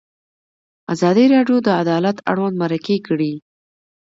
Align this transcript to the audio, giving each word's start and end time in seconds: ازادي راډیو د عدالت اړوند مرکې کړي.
ازادي 0.93 1.25
راډیو 1.33 1.57
د 1.65 1.69
عدالت 1.81 2.17
اړوند 2.31 2.55
مرکې 2.63 2.97
کړي. 3.07 3.33